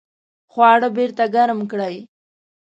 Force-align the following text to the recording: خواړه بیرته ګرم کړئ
خواړه 0.51 0.87
بیرته 0.95 1.23
ګرم 1.35 1.59
کړئ 1.71 1.95